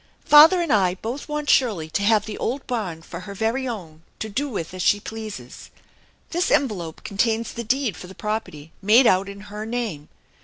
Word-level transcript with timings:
"Father 0.25 0.59
and 0.61 0.73
I 0.73 0.95
both 0.95 1.29
want 1.29 1.47
Shirley 1.47 1.87
to 1.91 2.01
have 2.01 2.25
the 2.25 2.39
old 2.39 2.65
barn 2.65 3.03
for 3.03 3.19
her 3.19 3.35
very 3.35 3.67
own, 3.67 4.01
to 4.17 4.29
do 4.29 4.49
with 4.49 4.73
as 4.73 4.81
she 4.81 4.99
pleases. 4.99 5.69
This 6.31 6.49
en 6.49 6.67
velope 6.67 7.03
contains 7.03 7.53
the 7.53 7.63
deed 7.63 7.95
for 7.95 8.07
the 8.07 8.15
property 8.15 8.71
made 8.81 9.05
out 9.05 9.29
in 9.29 9.41
her 9.41 9.63
name. 9.63 10.09